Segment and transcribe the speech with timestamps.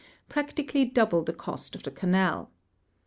[0.31, 2.49] ])ractieally double the cost of the canal.